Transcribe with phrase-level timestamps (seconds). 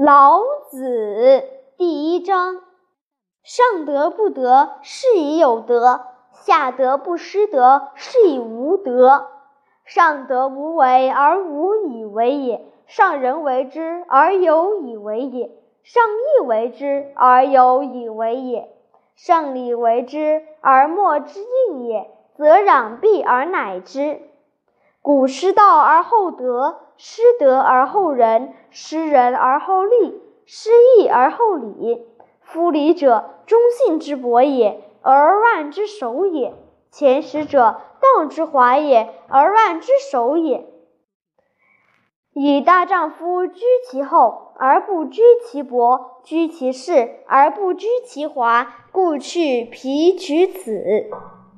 [0.00, 0.38] 老
[0.70, 1.42] 子
[1.76, 2.62] 第一章：
[3.42, 9.26] 上德不德，是以有德；下德不失德，是以无德。
[9.84, 15.50] 上德无为而无以为也，上人为之而有以为也，
[15.82, 18.68] 上义为之而有以为也，
[19.16, 21.40] 上礼为之而莫之
[21.70, 24.20] 应也，则攘臂而乃之。
[25.02, 32.04] 古失道而后德，失德而后仁，失仁而后利，失义而后礼。
[32.40, 36.54] 夫礼者，忠信之薄也，而乱之首也；
[36.90, 40.66] 前识者，道之华也，而乱之首也。
[42.32, 51.10] 以大丈夫居其厚而不居其薄，居其势而不居其华，故去皮取此。